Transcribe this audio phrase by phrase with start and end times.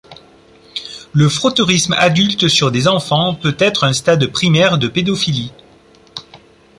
[1.13, 5.53] Le frotteurisme adulte sur des enfants peut être un stade primaire de pédophilie.